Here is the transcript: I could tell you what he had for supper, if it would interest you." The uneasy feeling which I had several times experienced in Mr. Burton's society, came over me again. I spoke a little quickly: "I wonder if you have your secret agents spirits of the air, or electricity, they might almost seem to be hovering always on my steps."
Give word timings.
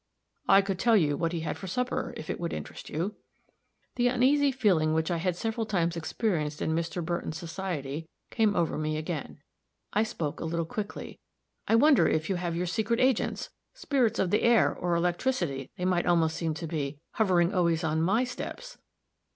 I 0.47 0.63
could 0.63 0.79
tell 0.79 0.97
you 0.97 1.15
what 1.15 1.31
he 1.31 1.41
had 1.41 1.59
for 1.59 1.67
supper, 1.67 2.11
if 2.17 2.27
it 2.27 2.39
would 2.39 2.53
interest 2.53 2.89
you." 2.89 3.17
The 3.97 4.07
uneasy 4.07 4.51
feeling 4.51 4.95
which 4.95 5.11
I 5.11 5.17
had 5.17 5.35
several 5.35 5.67
times 5.67 5.95
experienced 5.95 6.59
in 6.59 6.73
Mr. 6.73 7.05
Burton's 7.05 7.37
society, 7.37 8.09
came 8.31 8.55
over 8.55 8.79
me 8.79 8.97
again. 8.97 9.43
I 9.93 10.01
spoke 10.01 10.39
a 10.39 10.45
little 10.45 10.65
quickly: 10.65 11.19
"I 11.67 11.75
wonder 11.75 12.07
if 12.07 12.31
you 12.31 12.37
have 12.37 12.55
your 12.55 12.65
secret 12.65 12.99
agents 12.99 13.51
spirits 13.75 14.17
of 14.17 14.31
the 14.31 14.41
air, 14.41 14.73
or 14.73 14.95
electricity, 14.95 15.69
they 15.77 15.85
might 15.85 16.07
almost 16.07 16.35
seem 16.35 16.55
to 16.55 16.65
be 16.65 16.99
hovering 17.11 17.53
always 17.53 17.83
on 17.83 18.01
my 18.01 18.23
steps." 18.23 18.79